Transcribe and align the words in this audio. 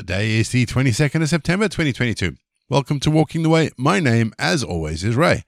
Today 0.00 0.38
is 0.38 0.48
the 0.48 0.64
22nd 0.64 1.20
of 1.20 1.28
September 1.28 1.66
2022. 1.66 2.34
Welcome 2.70 3.00
to 3.00 3.10
Walking 3.10 3.42
the 3.42 3.50
Way. 3.50 3.68
My 3.76 4.00
name, 4.00 4.32
as 4.38 4.64
always, 4.64 5.04
is 5.04 5.14
Ray. 5.14 5.44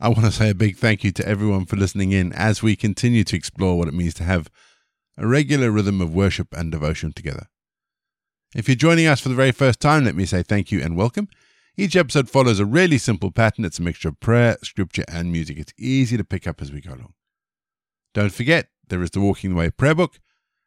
I 0.00 0.08
want 0.08 0.24
to 0.24 0.32
say 0.32 0.50
a 0.50 0.56
big 0.56 0.76
thank 0.76 1.04
you 1.04 1.12
to 1.12 1.24
everyone 1.28 1.66
for 1.66 1.76
listening 1.76 2.10
in 2.10 2.32
as 2.32 2.64
we 2.64 2.74
continue 2.74 3.22
to 3.22 3.36
explore 3.36 3.78
what 3.78 3.86
it 3.86 3.94
means 3.94 4.14
to 4.14 4.24
have 4.24 4.50
a 5.16 5.24
regular 5.24 5.70
rhythm 5.70 6.00
of 6.00 6.12
worship 6.12 6.48
and 6.52 6.72
devotion 6.72 7.12
together. 7.12 7.46
If 8.56 8.68
you're 8.68 8.74
joining 8.74 9.06
us 9.06 9.20
for 9.20 9.28
the 9.28 9.36
very 9.36 9.52
first 9.52 9.78
time, 9.78 10.04
let 10.04 10.16
me 10.16 10.26
say 10.26 10.42
thank 10.42 10.72
you 10.72 10.82
and 10.82 10.96
welcome. 10.96 11.28
Each 11.76 11.94
episode 11.94 12.28
follows 12.28 12.58
a 12.58 12.66
really 12.66 12.98
simple 12.98 13.30
pattern. 13.30 13.64
It's 13.64 13.78
a 13.78 13.82
mixture 13.82 14.08
of 14.08 14.18
prayer, 14.18 14.56
scripture, 14.64 15.04
and 15.06 15.30
music. 15.30 15.58
It's 15.58 15.72
easy 15.78 16.16
to 16.16 16.24
pick 16.24 16.48
up 16.48 16.60
as 16.60 16.72
we 16.72 16.80
go 16.80 16.90
along. 16.90 17.14
Don't 18.14 18.32
forget, 18.32 18.66
there 18.88 19.02
is 19.04 19.12
the 19.12 19.20
Walking 19.20 19.50
the 19.50 19.56
Way 19.56 19.70
prayer 19.70 19.94
book 19.94 20.18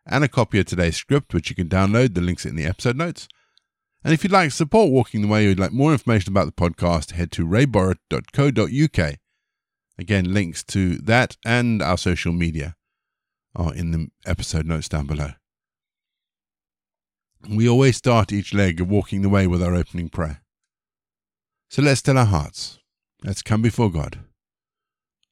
and 0.10 0.23
a 0.23 0.28
copy 0.28 0.60
of 0.60 0.66
today's 0.66 0.98
script, 0.98 1.34
which 1.34 1.50
you 1.50 1.55
can 1.55 1.70
download. 1.70 2.16
The 2.16 2.21
links 2.21 2.46
in 2.46 2.55
the 2.55 2.66
episode 2.66 2.98
notes. 2.98 3.28
And 4.04 4.13
if 4.13 4.23
you'd 4.23 4.31
like 4.31 4.52
support 4.52 4.91
Walking 4.91 5.22
the 5.22 5.27
Way 5.27 5.45
or 5.45 5.50
you'd 5.50 5.59
like 5.59 5.72
more 5.72 5.91
information 5.91 6.31
about 6.31 6.45
the 6.45 6.52
podcast, 6.52 7.12
head 7.12 7.31
to 7.34 7.45
rayborrett.co.uk. 7.45 9.16
Again, 9.98 10.34
links 10.34 10.64
to 10.66 10.98
that 10.98 11.38
and 11.45 11.81
our 11.81 11.98
social 11.98 12.31
media 12.31 12.76
are 13.55 13.73
in 13.73 13.91
the 13.91 14.08
episode 14.26 14.66
notes 14.66 14.88
down 14.88 15.05
below. 15.05 15.31
We 17.50 17.67
always 17.67 17.98
start 17.98 18.31
each 18.31 18.53
leg 18.53 18.81
of 18.81 18.89
Walking 18.89 19.22
the 19.22 19.30
Way 19.30 19.48
with 19.48 19.62
our 19.62 19.76
opening 19.76 20.09
prayer. 20.09 20.41
So 21.70 21.81
let's 21.81 22.02
tell 22.02 22.17
our 22.17 22.26
hearts. 22.26 22.80
Let's 23.23 23.41
come 23.41 23.62
before 23.62 23.91
God. 23.91 24.20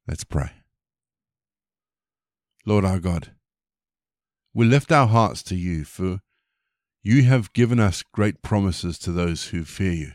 Let's 0.07 0.23
pray. 0.23 0.51
Lord 2.65 2.83
our 2.83 2.99
God, 2.99 3.31
we 4.57 4.65
lift 4.65 4.91
our 4.91 5.05
hearts 5.05 5.43
to 5.43 5.55
you, 5.55 5.85
for 5.85 6.19
you 7.03 7.21
have 7.25 7.53
given 7.53 7.79
us 7.79 8.01
great 8.01 8.41
promises 8.41 8.97
to 8.97 9.11
those 9.11 9.49
who 9.49 9.63
fear 9.63 9.91
you. 9.91 10.11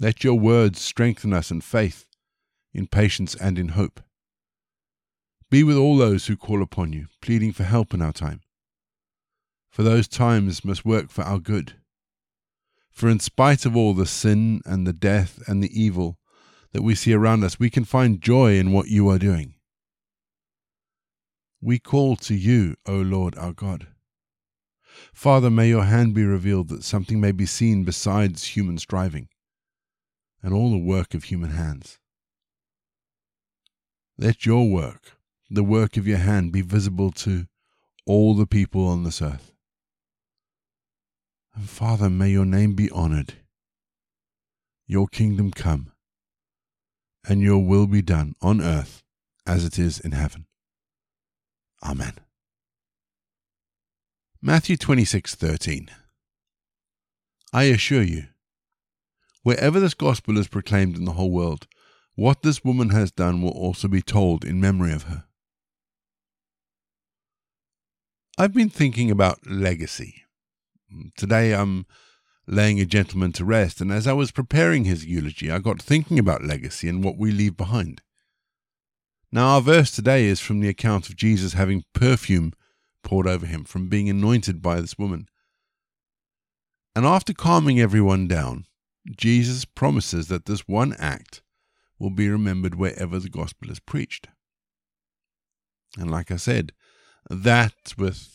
Let 0.00 0.24
your 0.24 0.38
words 0.38 0.80
strengthen 0.80 1.34
us 1.34 1.50
in 1.50 1.60
faith, 1.60 2.06
in 2.72 2.86
patience, 2.86 3.34
and 3.34 3.58
in 3.58 3.68
hope. 3.68 4.00
Be 5.50 5.62
with 5.62 5.76
all 5.76 5.98
those 5.98 6.26
who 6.26 6.38
call 6.38 6.62
upon 6.62 6.94
you, 6.94 7.08
pleading 7.20 7.52
for 7.52 7.64
help 7.64 7.92
in 7.92 8.00
our 8.00 8.14
time. 8.14 8.40
For 9.68 9.82
those 9.82 10.08
times 10.08 10.64
must 10.64 10.86
work 10.86 11.10
for 11.10 11.20
our 11.20 11.40
good. 11.40 11.74
For 12.90 13.10
in 13.10 13.20
spite 13.20 13.66
of 13.66 13.76
all 13.76 13.92
the 13.92 14.06
sin 14.06 14.62
and 14.64 14.86
the 14.86 14.94
death 14.94 15.38
and 15.46 15.62
the 15.62 15.78
evil 15.78 16.16
that 16.72 16.80
we 16.80 16.94
see 16.94 17.12
around 17.12 17.44
us, 17.44 17.60
we 17.60 17.68
can 17.68 17.84
find 17.84 18.22
joy 18.22 18.54
in 18.54 18.72
what 18.72 18.88
you 18.88 19.10
are 19.10 19.18
doing. 19.18 19.53
We 21.64 21.78
call 21.78 22.16
to 22.16 22.34
you, 22.34 22.76
O 22.84 22.96
Lord 22.96 23.38
our 23.38 23.54
God. 23.54 23.86
Father, 25.14 25.48
may 25.48 25.70
your 25.70 25.84
hand 25.84 26.12
be 26.12 26.22
revealed 26.22 26.68
that 26.68 26.84
something 26.84 27.18
may 27.18 27.32
be 27.32 27.46
seen 27.46 27.84
besides 27.84 28.48
human 28.48 28.76
striving 28.76 29.28
and 30.42 30.52
all 30.52 30.70
the 30.70 30.76
work 30.76 31.14
of 31.14 31.24
human 31.24 31.52
hands. 31.52 31.98
Let 34.18 34.44
your 34.44 34.68
work, 34.68 35.12
the 35.48 35.64
work 35.64 35.96
of 35.96 36.06
your 36.06 36.18
hand, 36.18 36.52
be 36.52 36.60
visible 36.60 37.10
to 37.12 37.46
all 38.04 38.34
the 38.34 38.46
people 38.46 38.86
on 38.86 39.04
this 39.04 39.22
earth. 39.22 39.54
And 41.54 41.66
Father, 41.66 42.10
may 42.10 42.28
your 42.28 42.44
name 42.44 42.74
be 42.74 42.90
honored, 42.90 43.36
your 44.86 45.06
kingdom 45.06 45.50
come, 45.50 45.92
and 47.26 47.40
your 47.40 47.64
will 47.64 47.86
be 47.86 48.02
done 48.02 48.34
on 48.42 48.60
earth 48.60 49.02
as 49.46 49.64
it 49.64 49.78
is 49.78 49.98
in 49.98 50.12
heaven. 50.12 50.44
Amen. 51.84 52.14
Matthew 54.40 54.76
26:13 54.76 55.90
I 57.52 57.64
assure 57.64 58.02
you 58.02 58.28
wherever 59.42 59.78
this 59.78 59.94
gospel 59.94 60.38
is 60.38 60.48
proclaimed 60.48 60.96
in 60.96 61.04
the 61.04 61.12
whole 61.12 61.30
world 61.30 61.66
what 62.14 62.42
this 62.42 62.64
woman 62.64 62.90
has 62.90 63.10
done 63.10 63.42
will 63.42 63.50
also 63.50 63.88
be 63.88 64.02
told 64.02 64.44
in 64.44 64.60
memory 64.60 64.92
of 64.92 65.04
her. 65.04 65.24
I've 68.38 68.54
been 68.54 68.70
thinking 68.70 69.10
about 69.10 69.46
legacy. 69.46 70.24
Today 71.16 71.54
I'm 71.54 71.86
laying 72.46 72.80
a 72.80 72.84
gentleman 72.84 73.32
to 73.32 73.44
rest, 73.44 73.80
and 73.80 73.92
as 73.92 74.06
I 74.06 74.12
was 74.12 74.30
preparing 74.30 74.84
his 74.84 75.04
eulogy, 75.06 75.50
I 75.50 75.58
got 75.58 75.82
thinking 75.82 76.18
about 76.18 76.44
legacy 76.44 76.88
and 76.88 77.02
what 77.02 77.16
we 77.16 77.30
leave 77.30 77.56
behind. 77.56 78.02
Now, 79.34 79.54
our 79.54 79.60
verse 79.60 79.90
today 79.90 80.26
is 80.26 80.38
from 80.38 80.60
the 80.60 80.68
account 80.68 81.08
of 81.08 81.16
Jesus 81.16 81.54
having 81.54 81.82
perfume 81.92 82.52
poured 83.02 83.26
over 83.26 83.46
him 83.46 83.64
from 83.64 83.88
being 83.88 84.08
anointed 84.08 84.62
by 84.62 84.80
this 84.80 84.96
woman. 84.96 85.26
And 86.94 87.04
after 87.04 87.32
calming 87.32 87.80
everyone 87.80 88.28
down, 88.28 88.66
Jesus 89.10 89.64
promises 89.64 90.28
that 90.28 90.46
this 90.46 90.68
one 90.68 90.94
act 91.00 91.42
will 91.98 92.10
be 92.10 92.28
remembered 92.28 92.76
wherever 92.76 93.18
the 93.18 93.28
gospel 93.28 93.72
is 93.72 93.80
preached. 93.80 94.28
And 95.98 96.12
like 96.12 96.30
I 96.30 96.36
said, 96.36 96.70
that 97.28 97.74
with 97.98 98.28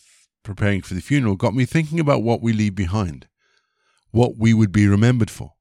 preparing 0.44 0.82
for 0.82 0.96
the 0.96 1.02
funeral 1.02 1.38
got 1.38 1.56
me 1.56 1.64
thinking 1.64 2.02
about 2.02 2.24
what 2.24 2.42
we 2.42 2.52
leave 2.52 2.76
behind, 2.76 3.30
what 4.12 4.38
we 4.38 4.54
would 4.54 4.74
be 4.74 4.86
remembered 4.86 5.32
for. 5.32 5.54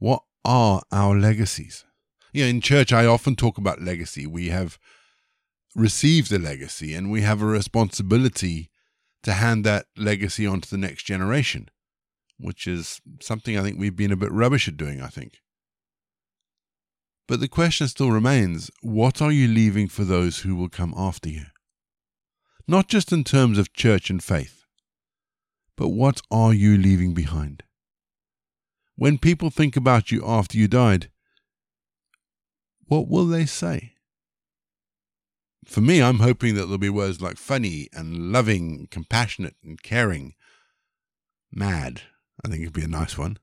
What 0.00 0.24
are 0.44 0.82
our 0.90 1.16
legacies? 1.16 1.84
You 2.32 2.44
know, 2.44 2.50
in 2.50 2.60
church, 2.60 2.92
I 2.92 3.06
often 3.06 3.36
talk 3.36 3.58
about 3.58 3.82
legacy. 3.82 4.26
We 4.26 4.48
have 4.48 4.78
received 5.74 6.32
a 6.32 6.38
legacy 6.38 6.94
and 6.94 7.10
we 7.10 7.22
have 7.22 7.42
a 7.42 7.46
responsibility 7.46 8.70
to 9.22 9.34
hand 9.34 9.64
that 9.64 9.86
legacy 9.96 10.46
on 10.46 10.60
to 10.60 10.70
the 10.70 10.78
next 10.78 11.04
generation, 11.04 11.68
which 12.38 12.66
is 12.66 13.00
something 13.20 13.56
I 13.56 13.62
think 13.62 13.78
we've 13.78 13.96
been 13.96 14.12
a 14.12 14.16
bit 14.16 14.32
rubbish 14.32 14.68
at 14.68 14.76
doing, 14.76 15.00
I 15.00 15.08
think. 15.08 15.38
But 17.28 17.40
the 17.40 17.48
question 17.48 17.86
still 17.86 18.10
remains 18.10 18.70
what 18.82 19.22
are 19.22 19.30
you 19.30 19.46
leaving 19.46 19.88
for 19.88 20.04
those 20.04 20.40
who 20.40 20.56
will 20.56 20.68
come 20.68 20.94
after 20.96 21.28
you? 21.28 21.46
Not 22.66 22.88
just 22.88 23.12
in 23.12 23.24
terms 23.24 23.58
of 23.58 23.72
church 23.72 24.10
and 24.10 24.22
faith, 24.22 24.64
but 25.76 25.88
what 25.90 26.20
are 26.30 26.52
you 26.52 26.76
leaving 26.76 27.14
behind? 27.14 27.62
When 28.96 29.18
people 29.18 29.50
think 29.50 29.76
about 29.76 30.10
you 30.10 30.22
after 30.26 30.58
you 30.58 30.68
died, 30.68 31.10
what 32.90 33.08
will 33.08 33.26
they 33.26 33.46
say? 33.46 33.92
For 35.64 35.80
me, 35.80 36.02
I'm 36.02 36.18
hoping 36.18 36.56
that 36.56 36.62
there'll 36.62 36.76
be 36.76 36.90
words 36.90 37.20
like 37.20 37.36
funny 37.36 37.88
and 37.92 38.32
loving, 38.32 38.88
compassionate 38.90 39.54
and 39.62 39.80
caring. 39.80 40.34
Mad, 41.52 42.02
I 42.44 42.48
think 42.48 42.62
it'd 42.62 42.72
be 42.72 42.82
a 42.82 42.88
nice 42.88 43.16
one. 43.16 43.38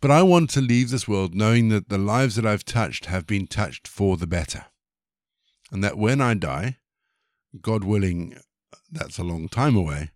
But 0.00 0.10
I 0.10 0.22
want 0.22 0.50
to 0.50 0.60
leave 0.60 0.90
this 0.90 1.06
world 1.06 1.32
knowing 1.32 1.68
that 1.68 1.90
the 1.90 1.98
lives 1.98 2.34
that 2.34 2.44
I've 2.44 2.64
touched 2.64 3.06
have 3.06 3.24
been 3.24 3.46
touched 3.46 3.86
for 3.86 4.16
the 4.16 4.26
better. 4.26 4.64
And 5.70 5.84
that 5.84 5.96
when 5.96 6.20
I 6.20 6.34
die, 6.34 6.78
God 7.60 7.84
willing, 7.84 8.36
that's 8.90 9.18
a 9.18 9.24
long 9.24 9.48
time 9.48 9.76
away, 9.76 10.10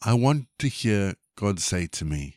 I 0.00 0.14
want 0.14 0.46
to 0.60 0.68
hear 0.68 1.16
God 1.36 1.60
say 1.60 1.88
to 1.88 2.06
me, 2.06 2.36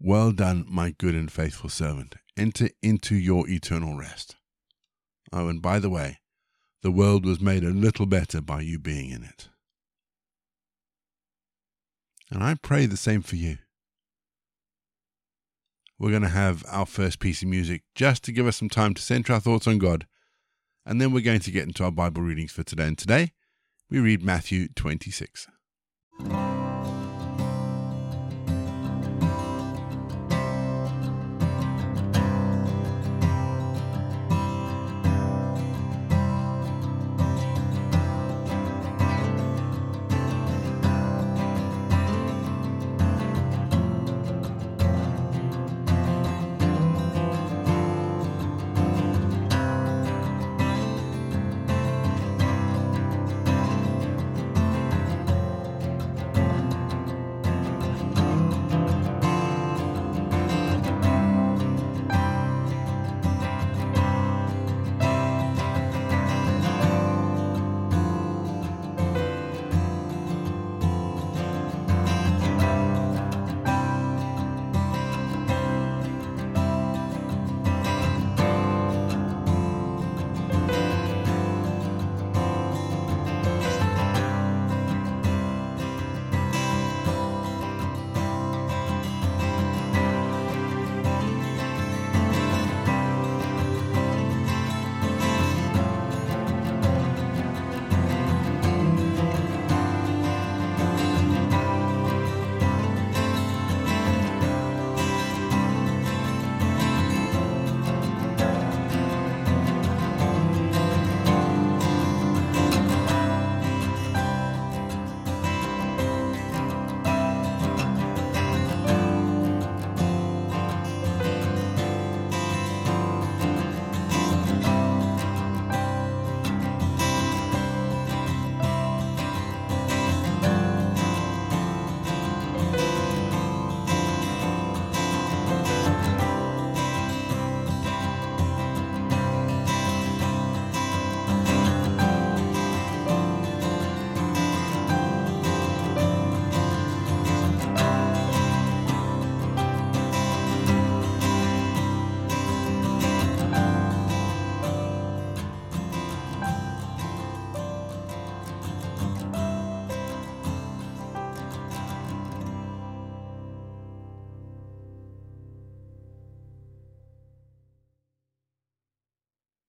Well 0.00 0.32
done, 0.32 0.66
my 0.68 0.90
good 0.98 1.14
and 1.14 1.30
faithful 1.30 1.70
servant. 1.70 2.16
Enter 2.38 2.70
into 2.82 3.16
your 3.16 3.48
eternal 3.48 3.96
rest. 3.96 4.36
Oh, 5.32 5.48
and 5.48 5.60
by 5.60 5.78
the 5.78 5.90
way, 5.90 6.20
the 6.82 6.92
world 6.92 7.26
was 7.26 7.40
made 7.40 7.64
a 7.64 7.70
little 7.70 8.06
better 8.06 8.40
by 8.40 8.60
you 8.60 8.78
being 8.78 9.10
in 9.10 9.24
it. 9.24 9.48
And 12.30 12.42
I 12.42 12.54
pray 12.54 12.86
the 12.86 12.96
same 12.96 13.22
for 13.22 13.36
you. 13.36 13.58
We're 15.98 16.10
going 16.10 16.22
to 16.22 16.28
have 16.28 16.64
our 16.70 16.86
first 16.86 17.18
piece 17.18 17.42
of 17.42 17.48
music 17.48 17.82
just 17.94 18.22
to 18.24 18.32
give 18.32 18.46
us 18.46 18.56
some 18.56 18.68
time 18.68 18.94
to 18.94 19.02
center 19.02 19.32
our 19.32 19.40
thoughts 19.40 19.66
on 19.66 19.78
God. 19.78 20.06
And 20.86 21.00
then 21.00 21.12
we're 21.12 21.20
going 21.20 21.40
to 21.40 21.50
get 21.50 21.66
into 21.66 21.82
our 21.82 21.90
Bible 21.90 22.22
readings 22.22 22.52
for 22.52 22.62
today. 22.62 22.86
And 22.86 22.96
today 22.96 23.32
we 23.90 23.98
read 23.98 24.22
Matthew 24.22 24.68
26. 24.68 25.48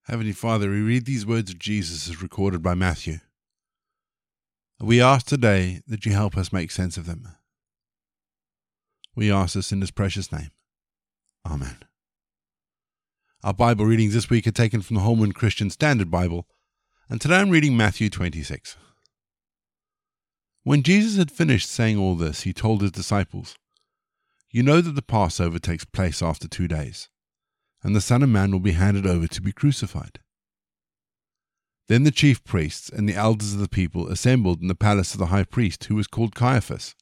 Heavenly 0.10 0.34
Father, 0.34 0.72
we 0.72 0.82
read 0.82 1.06
these 1.06 1.24
words 1.24 1.52
of 1.52 1.60
Jesus 1.60 2.10
as 2.10 2.20
recorded 2.20 2.64
by 2.64 2.74
Matthew. 2.74 3.20
We 4.80 5.00
ask 5.00 5.28
today 5.28 5.82
that 5.86 6.04
you 6.04 6.14
help 6.14 6.36
us 6.36 6.52
make 6.52 6.72
sense 6.72 6.98
of 6.98 7.06
them. 7.06 7.28
We 9.16 9.32
ask 9.32 9.54
this 9.54 9.72
in 9.72 9.82
his 9.82 9.92
precious 9.92 10.32
name. 10.32 10.50
Amen. 11.46 11.78
Our 13.44 13.54
Bible 13.54 13.86
readings 13.86 14.16
this 14.16 14.32
week 14.32 14.48
are 14.48 14.52
taken 14.52 14.82
from 14.82 14.96
the 14.96 15.04
Holman 15.04 15.32
Christian 15.32 15.70
Standard 15.70 16.10
Bible, 16.10 16.48
and 17.08 17.22
today 17.22 17.36
I'm 17.36 17.52
reading 17.52 17.78
Matthew 17.78 18.10
26. 18.10 18.78
When 20.64 20.82
Jesus 20.82 21.20
had 21.20 21.30
finished 21.30 21.70
saying 21.70 22.00
all 22.00 22.16
this, 22.16 22.42
he 22.42 22.52
told 22.52 22.82
his 22.82 22.92
disciples, 22.92 23.58
You 24.50 24.64
know 24.64 24.82
that 24.82 24.96
the 24.96 25.04
Passover 25.04 25.60
takes 25.60 25.86
place 25.86 26.24
after 26.24 26.48
two 26.48 26.68
days 26.68 27.10
and 27.84 27.96
the 27.96 28.02
Son 28.02 28.24
of 28.24 28.30
Man 28.30 28.52
will 28.52 28.60
be 28.60 28.74
handed 28.74 29.06
over 29.06 29.28
to 29.28 29.42
be 29.42 29.52
crucified. 29.52 30.20
Then 31.88 32.04
the 32.04 32.12
chief 32.12 32.44
priests 32.44 32.90
and 32.90 33.10
the 33.10 33.16
elders 33.16 33.54
of 33.54 33.60
the 33.60 33.68
people 33.68 34.08
assembled 34.08 34.62
in 34.62 34.68
the 34.68 34.76
palace 34.76 35.14
of 35.14 35.20
the 35.20 35.28
high 35.28 35.44
priest, 35.44 35.86
who 35.86 35.96
was 35.96 36.08
called 36.08 36.36
Caiaphas, 36.36 36.96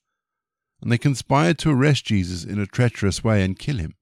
and 0.81 0.91
they 0.91 0.97
conspired 0.97 1.57
to 1.59 1.71
arrest 1.71 2.05
Jesus 2.05 2.45
in 2.45 2.59
a 2.59 2.65
treacherous 2.65 3.23
way 3.23 3.43
and 3.43 3.59
kill 3.59 3.77
him. 3.77 3.95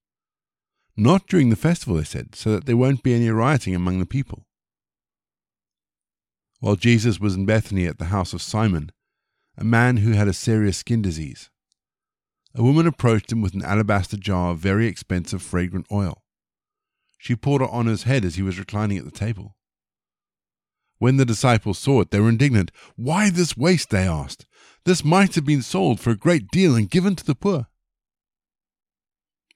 Not 0.98 1.28
during 1.28 1.50
the 1.50 1.56
festival, 1.56 1.96
they 1.96 2.04
said, 2.04 2.36
so 2.36 2.52
that 2.52 2.66
there 2.66 2.78
won't 2.78 3.04
be 3.04 3.14
any 3.14 3.30
rioting 3.30 3.74
among 3.74 4.00
the 4.00 4.06
people. 4.06 4.46
While 6.60 6.76
Jesus 6.76 7.20
was 7.20 7.36
in 7.36 7.46
Bethany 7.46 7.86
at 7.86 7.98
the 7.98 8.06
house 8.06 8.34
of 8.34 8.42
Simon, 8.42 8.92
a 9.58 9.64
man 9.64 9.98
who 9.98 10.12
had 10.12 10.28
a 10.28 10.34
serious 10.34 10.78
skin 10.78 11.02
disease, 11.02 11.50
a 12.54 12.64
woman 12.64 12.88
approached 12.88 13.32
him 13.32 13.42
with 13.42 13.54
an 13.54 13.64
alabaster 13.64 14.18
jar 14.18 14.52
of 14.52 14.60
very 14.60 14.88
expensive 14.88 15.42
fragrant 15.42 15.88
oil. 15.92 16.22
She 17.18 17.36
poured 17.36 17.62
it 17.62 17.70
on 17.72 17.88
his 17.88 18.04
head 18.04 18.26
as 18.26 18.36
he 18.36 18.42
was 18.42 18.60
reclining 18.60 18.98
at 18.98 19.06
the 19.06 19.12
table. 19.12 19.56
When 20.98 21.18
the 21.18 21.26
disciples 21.26 21.78
saw 21.78 22.02
it, 22.02 22.12
they 22.12 22.20
were 22.20 22.30
indignant. 22.30 22.72
Why 22.96 23.30
this 23.30 23.58
waste? 23.58 23.90
they 23.90 24.08
asked. 24.08 24.46
This 24.86 25.04
might 25.04 25.36
have 25.36 25.46
been 25.46 25.62
sold 25.62 26.00
for 26.00 26.12
a 26.12 26.18
great 26.18 26.50
deal 26.52 26.76
and 26.76 26.90
given 26.90 27.16
to 27.16 27.26
the 27.26 27.36
poor. 27.36 27.68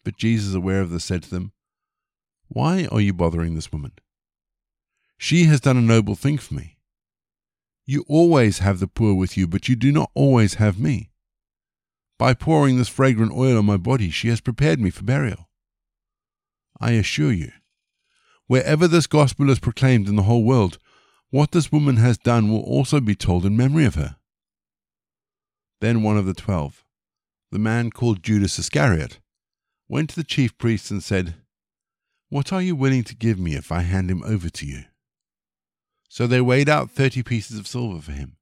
But 0.03 0.17
Jesus, 0.17 0.53
aware 0.53 0.81
of 0.81 0.89
this, 0.89 1.05
said 1.05 1.23
to 1.23 1.29
them, 1.29 1.51
Why 2.47 2.87
are 2.91 3.01
you 3.01 3.13
bothering 3.13 3.55
this 3.55 3.71
woman? 3.71 3.93
She 5.17 5.43
has 5.45 5.59
done 5.59 5.77
a 5.77 5.81
noble 5.81 6.15
thing 6.15 6.37
for 6.37 6.53
me. 6.53 6.77
You 7.85 8.05
always 8.07 8.59
have 8.59 8.79
the 8.79 8.87
poor 8.87 9.13
with 9.13 9.35
you, 9.35 9.47
but 9.47 9.67
you 9.67 9.75
do 9.75 9.91
not 9.91 10.11
always 10.13 10.55
have 10.55 10.79
me. 10.79 11.09
By 12.17 12.33
pouring 12.33 12.77
this 12.77 12.89
fragrant 12.89 13.31
oil 13.31 13.57
on 13.57 13.65
my 13.65 13.77
body, 13.77 14.09
she 14.09 14.29
has 14.29 14.41
prepared 14.41 14.79
me 14.79 14.89
for 14.89 15.03
burial. 15.03 15.48
I 16.79 16.91
assure 16.91 17.31
you, 17.31 17.51
Wherever 18.49 18.87
this 18.87 19.05
gospel 19.05 19.51
is 19.51 19.59
proclaimed 19.59 20.09
in 20.09 20.15
the 20.15 20.23
whole 20.23 20.43
world, 20.43 20.79
what 21.29 21.51
this 21.51 21.71
woman 21.71 21.97
has 21.97 22.17
done 22.17 22.49
will 22.49 22.63
also 22.63 22.99
be 22.99 23.13
told 23.13 23.45
in 23.45 23.55
memory 23.55 23.85
of 23.85 23.93
her. 23.93 24.15
Then 25.81 26.01
one 26.01 26.17
of 26.17 26.25
the 26.25 26.33
twelve, 26.33 26.83
the 27.51 27.59
man 27.59 27.91
called 27.91 28.23
Judas 28.23 28.57
Iscariot, 28.57 29.19
went 29.87 30.09
to 30.09 30.15
the 30.15 30.23
chief 30.23 30.57
priests 30.57 30.89
and 30.89 31.03
said, 31.03 31.35
What 32.29 32.51
are 32.51 32.59
you 32.59 32.75
willing 32.75 33.03
to 33.03 33.15
give 33.15 33.37
me 33.37 33.53
if 33.53 33.71
I 33.71 33.81
hand 33.81 34.09
him 34.09 34.23
over 34.23 34.49
to 34.49 34.65
you? 34.65 34.85
So 36.09 36.25
they 36.25 36.41
weighed 36.41 36.69
out 36.69 36.89
thirty 36.89 37.21
pieces 37.21 37.59
of 37.59 37.67
silver 37.67 38.01
for 38.01 38.13
him. 38.13 38.37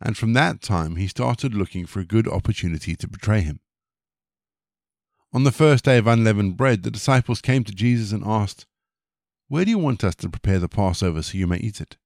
And 0.00 0.16
from 0.16 0.32
that 0.32 0.62
time 0.62 0.96
he 0.96 1.06
started 1.06 1.52
looking 1.52 1.84
for 1.84 2.00
a 2.00 2.06
good 2.06 2.26
opportunity 2.26 2.96
to 2.96 3.06
betray 3.06 3.42
him. 3.42 3.60
On 5.36 5.44
the 5.44 5.52
first 5.52 5.84
day 5.84 5.98
of 5.98 6.06
unleavened 6.06 6.56
bread, 6.56 6.82
the 6.82 6.90
disciples 6.90 7.42
came 7.42 7.62
to 7.64 7.74
Jesus 7.74 8.10
and 8.10 8.24
asked, 8.24 8.64
where 9.48 9.66
do 9.66 9.70
you 9.70 9.76
want 9.76 10.02
us 10.02 10.14
to 10.14 10.30
prepare 10.30 10.58
the 10.58 10.66
Passover 10.66 11.20
so 11.20 11.36
you 11.36 11.46
may 11.46 11.58
eat 11.58 11.78
it? 11.78 11.98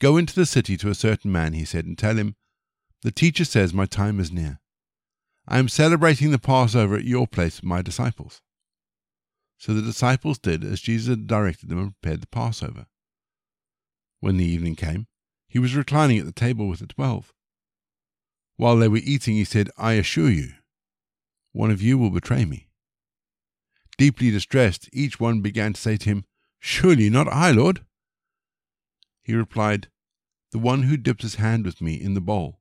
Go 0.00 0.16
into 0.16 0.34
the 0.34 0.46
city 0.46 0.76
to 0.78 0.90
a 0.90 0.96
certain 0.96 1.30
man, 1.30 1.52
he 1.52 1.64
said, 1.64 1.84
and 1.84 1.96
tell 1.96 2.16
him, 2.16 2.34
The 3.02 3.12
teacher 3.12 3.44
says, 3.44 3.72
My 3.72 3.86
time 3.86 4.18
is 4.18 4.32
near. 4.32 4.58
I 5.46 5.60
am 5.60 5.68
celebrating 5.68 6.32
the 6.32 6.40
Passover 6.40 6.96
at 6.96 7.04
your 7.04 7.28
place 7.28 7.60
with 7.60 7.68
my 7.68 7.82
disciples. 7.82 8.42
So 9.56 9.72
the 9.72 9.80
disciples 9.80 10.40
did 10.40 10.64
as 10.64 10.80
Jesus 10.80 11.10
had 11.10 11.28
directed 11.28 11.68
them 11.68 11.78
and 11.78 11.94
prepared 12.00 12.20
the 12.20 12.26
Passover. 12.26 12.86
When 14.18 14.38
the 14.38 14.44
evening 14.44 14.74
came, 14.74 15.06
he 15.48 15.60
was 15.60 15.76
reclining 15.76 16.18
at 16.18 16.26
the 16.26 16.32
table 16.32 16.66
with 16.66 16.80
the 16.80 16.88
twelve. 16.88 17.32
While 18.56 18.76
they 18.76 18.88
were 18.88 18.96
eating, 18.96 19.36
he 19.36 19.44
said, 19.44 19.70
I 19.78 19.92
assure 19.92 20.30
you, 20.30 20.54
one 21.56 21.70
of 21.70 21.80
you 21.80 21.96
will 21.96 22.10
betray 22.10 22.44
me. 22.44 22.68
Deeply 23.96 24.30
distressed, 24.30 24.90
each 24.92 25.18
one 25.18 25.40
began 25.40 25.72
to 25.72 25.80
say 25.80 25.96
to 25.96 26.10
him, 26.10 26.24
Surely 26.60 27.08
not 27.08 27.28
I, 27.28 27.50
Lord. 27.50 27.80
He 29.22 29.32
replied, 29.32 29.88
The 30.52 30.58
one 30.58 30.82
who 30.82 30.98
dips 30.98 31.22
his 31.22 31.36
hand 31.36 31.64
with 31.64 31.80
me 31.80 31.94
in 31.94 32.12
the 32.12 32.20
bowl, 32.20 32.60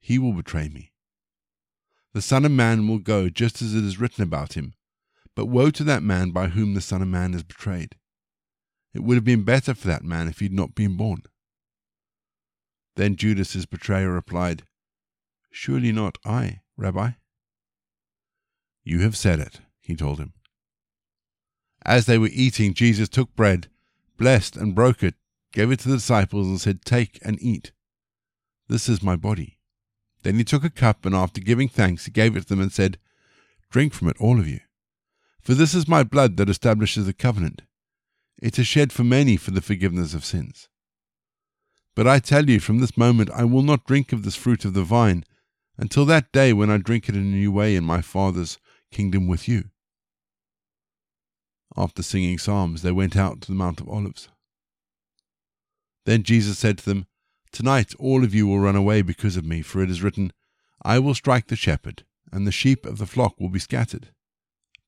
he 0.00 0.18
will 0.18 0.34
betray 0.34 0.68
me. 0.68 0.92
The 2.12 2.20
Son 2.20 2.44
of 2.44 2.52
Man 2.52 2.86
will 2.86 2.98
go 2.98 3.30
just 3.30 3.62
as 3.62 3.74
it 3.74 3.84
is 3.84 3.98
written 3.98 4.22
about 4.22 4.52
him, 4.52 4.74
but 5.34 5.46
woe 5.46 5.70
to 5.70 5.84
that 5.84 6.02
man 6.02 6.30
by 6.30 6.48
whom 6.48 6.74
the 6.74 6.82
Son 6.82 7.00
of 7.00 7.08
Man 7.08 7.32
is 7.32 7.42
betrayed. 7.42 7.96
It 8.92 9.02
would 9.02 9.14
have 9.14 9.24
been 9.24 9.44
better 9.44 9.72
for 9.72 9.88
that 9.88 10.04
man 10.04 10.28
if 10.28 10.40
he 10.40 10.44
had 10.44 10.52
not 10.52 10.74
been 10.74 10.98
born. 10.98 11.22
Then 12.96 13.16
Judas, 13.16 13.54
his 13.54 13.64
betrayer, 13.64 14.10
replied, 14.10 14.64
Surely 15.50 15.90
not 15.90 16.18
I, 16.22 16.60
Rabbi. 16.76 17.12
You 18.88 19.00
have 19.00 19.16
said 19.16 19.40
it, 19.40 19.62
he 19.80 19.96
told 19.96 20.20
him. 20.20 20.32
As 21.84 22.06
they 22.06 22.18
were 22.18 22.30
eating, 22.30 22.72
Jesus 22.72 23.08
took 23.08 23.34
bread, 23.34 23.66
blessed 24.16 24.56
and 24.56 24.76
broke 24.76 25.02
it, 25.02 25.16
gave 25.52 25.72
it 25.72 25.80
to 25.80 25.88
the 25.88 25.96
disciples, 25.96 26.46
and 26.46 26.60
said, 26.60 26.84
Take 26.84 27.18
and 27.22 27.36
eat. 27.42 27.72
This 28.68 28.88
is 28.88 29.02
my 29.02 29.16
body. 29.16 29.58
Then 30.22 30.36
he 30.36 30.44
took 30.44 30.62
a 30.62 30.70
cup, 30.70 31.04
and 31.04 31.16
after 31.16 31.40
giving 31.40 31.68
thanks, 31.68 32.04
he 32.04 32.12
gave 32.12 32.36
it 32.36 32.42
to 32.42 32.48
them 32.48 32.60
and 32.60 32.70
said, 32.70 32.98
Drink 33.72 33.92
from 33.92 34.08
it, 34.08 34.16
all 34.20 34.38
of 34.38 34.46
you. 34.46 34.60
For 35.42 35.54
this 35.54 35.74
is 35.74 35.88
my 35.88 36.04
blood 36.04 36.36
that 36.36 36.48
establishes 36.48 37.06
the 37.06 37.12
covenant. 37.12 37.62
It 38.40 38.56
is 38.56 38.68
shed 38.68 38.92
for 38.92 39.02
many 39.02 39.36
for 39.36 39.50
the 39.50 39.60
forgiveness 39.60 40.14
of 40.14 40.24
sins. 40.24 40.68
But 41.96 42.06
I 42.06 42.20
tell 42.20 42.48
you, 42.48 42.60
from 42.60 42.78
this 42.78 42.96
moment 42.96 43.30
I 43.30 43.42
will 43.42 43.62
not 43.62 43.84
drink 43.84 44.12
of 44.12 44.22
this 44.22 44.36
fruit 44.36 44.64
of 44.64 44.74
the 44.74 44.84
vine 44.84 45.24
until 45.76 46.04
that 46.04 46.30
day 46.30 46.52
when 46.52 46.70
I 46.70 46.76
drink 46.76 47.08
it 47.08 47.16
in 47.16 47.22
a 47.22 47.24
new 47.24 47.50
way 47.50 47.74
in 47.74 47.82
my 47.82 48.00
Father's 48.00 48.58
kingdom 48.96 49.26
with 49.26 49.46
you. 49.46 49.64
After 51.76 52.02
singing 52.02 52.38
psalms, 52.38 52.80
they 52.80 52.92
went 52.92 53.14
out 53.14 53.42
to 53.42 53.48
the 53.48 53.54
Mount 53.54 53.78
of 53.78 53.90
Olives. 53.90 54.30
Then 56.06 56.22
Jesus 56.22 56.58
said 56.58 56.78
to 56.78 56.84
them, 56.86 57.06
Tonight 57.52 57.92
all 57.98 58.24
of 58.24 58.34
you 58.34 58.46
will 58.46 58.58
run 58.58 58.74
away 58.74 59.02
because 59.02 59.36
of 59.36 59.44
me, 59.44 59.60
for 59.60 59.82
it 59.82 59.90
is 59.90 60.02
written, 60.02 60.32
I 60.82 60.98
will 60.98 61.12
strike 61.12 61.48
the 61.48 61.56
shepherd, 61.56 62.04
and 62.32 62.46
the 62.46 62.52
sheep 62.52 62.86
of 62.86 62.96
the 62.96 63.04
flock 63.04 63.38
will 63.38 63.50
be 63.50 63.58
scattered. 63.58 64.08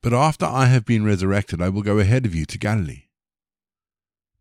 But 0.02 0.14
after 0.14 0.46
I 0.46 0.66
have 0.66 0.86
been 0.86 1.04
resurrected, 1.04 1.60
I 1.60 1.68
will 1.68 1.82
go 1.82 1.98
ahead 1.98 2.24
of 2.24 2.34
you 2.34 2.46
to 2.46 2.56
Galilee. 2.56 3.08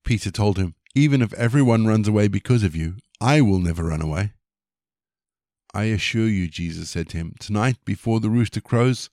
Peter 0.06 0.32
told 0.32 0.58
him, 0.58 0.76
Even 0.96 1.22
if 1.22 1.34
everyone 1.34 1.86
runs 1.86 2.08
away 2.08 2.30
because 2.30 2.64
of 2.64 2.74
you, 2.74 2.96
I 3.20 3.42
will 3.42 3.60
never 3.60 3.84
run 3.84 4.02
away. 4.02 4.32
I 5.74 5.86
assure 5.86 6.30
you, 6.30 6.48
Jesus 6.48 6.90
said 6.90 7.10
to 7.10 7.18
him, 7.18 7.36
tonight 7.38 7.78
before 7.84 8.22
the 8.22 8.30
rooster 8.30 8.62
crows, 8.62 9.10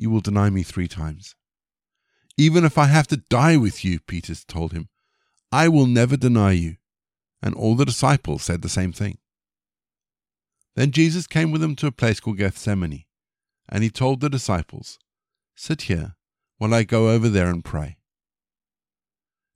you 0.00 0.10
will 0.10 0.20
deny 0.20 0.48
me 0.48 0.62
three 0.62 0.88
times. 0.88 1.34
Even 2.38 2.64
if 2.64 2.78
I 2.78 2.86
have 2.86 3.06
to 3.08 3.18
die 3.18 3.58
with 3.58 3.84
you, 3.84 4.00
Peter 4.00 4.34
told 4.34 4.72
him, 4.72 4.88
I 5.52 5.68
will 5.68 5.86
never 5.86 6.16
deny 6.16 6.52
you. 6.52 6.76
And 7.42 7.54
all 7.54 7.74
the 7.74 7.84
disciples 7.84 8.42
said 8.42 8.62
the 8.62 8.68
same 8.68 8.92
thing. 8.92 9.18
Then 10.74 10.90
Jesus 10.90 11.26
came 11.26 11.50
with 11.50 11.60
them 11.60 11.76
to 11.76 11.86
a 11.86 11.92
place 11.92 12.20
called 12.20 12.38
Gethsemane, 12.38 13.04
and 13.68 13.82
he 13.82 13.90
told 13.90 14.20
the 14.20 14.30
disciples, 14.30 14.98
Sit 15.54 15.82
here 15.82 16.14
while 16.56 16.72
I 16.72 16.84
go 16.84 17.10
over 17.10 17.28
there 17.28 17.50
and 17.50 17.64
pray. 17.64 17.98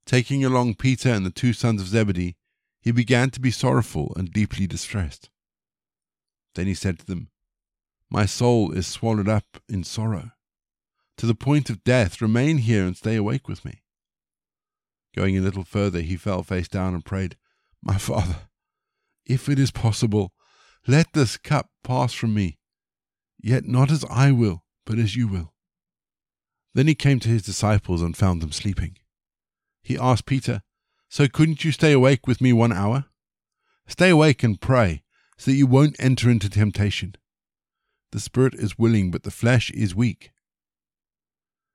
Taking 0.05 0.45
along 0.45 0.75
Peter 0.75 1.09
and 1.09 1.25
the 1.25 1.31
two 1.31 1.55
sons 1.55 1.81
of 1.81 1.89
Zebedee, 1.89 2.37
he 2.83 2.91
began 2.91 3.31
to 3.31 3.41
be 3.41 3.51
sorrowful 3.51 4.13
and 4.17 4.31
deeply 4.31 4.67
distressed. 4.67 5.31
Then 6.55 6.67
he 6.67 6.75
said 6.75 6.99
to 6.99 7.07
them, 7.07 7.31
My 8.11 8.27
soul 8.27 8.73
is 8.73 8.87
swallowed 8.87 9.29
up 9.29 9.63
in 9.69 9.85
sorrow 9.85 10.31
to 11.17 11.27
the 11.27 11.35
point 11.35 11.71
of 11.71 11.85
death, 11.85 12.21
remain 12.21 12.59
here 12.59 12.85
and 12.85 12.97
stay 12.97 13.17
awake 13.17 13.49
with 13.49 13.65
me. 13.65 13.83
Going 15.15 15.39
a 15.39 15.41
little 15.41 15.65
further, 15.65 16.01
he 16.01 16.17
fell 16.17 16.43
face 16.43 16.69
down 16.69 16.95
and 16.95 17.05
prayed, 17.05 17.37
My 17.83 17.99
Father, 17.99 18.49
if 19.25 19.49
it 19.49 19.59
is 19.59 19.71
possible, 19.71 20.33
let 20.87 21.13
this 21.13 21.37
cup 21.37 21.71
pass 21.83 22.13
from 22.13 22.35
me, 22.35 22.59
yet 23.41 23.65
not 23.65 23.91
as 23.91 24.05
I 24.11 24.33
will, 24.33 24.65
but 24.85 24.99
as 24.99 25.15
you 25.15 25.29
will. 25.29 25.55
Then 26.75 26.89
he 26.89 26.95
came 26.97 27.21
to 27.21 27.29
his 27.29 27.43
disciples 27.43 28.03
and 28.03 28.17
found 28.17 28.43
them 28.43 28.51
sleeping. 28.51 28.99
He 29.83 29.97
asked 29.97 30.27
Peter, 30.27 30.63
So 31.09 31.29
couldn't 31.29 31.65
you 31.65 31.71
stay 31.71 31.93
awake 31.93 32.27
with 32.27 32.41
me 32.41 32.53
one 32.53 32.73
hour? 32.73 33.05
Stay 33.87 34.11
awake 34.11 34.43
and 34.43 34.61
pray, 34.61 35.05
so 35.39 35.51
that 35.51 35.57
you 35.57 35.67
won't 35.67 35.97
enter 36.01 36.29
into 36.29 36.49
temptation. 36.49 37.15
The 38.15 38.21
spirit 38.21 38.55
is 38.55 38.79
willing, 38.79 39.11
but 39.11 39.25
the 39.25 39.33
flesh 39.33 39.73
is 39.73 39.93
weak. 39.93 40.31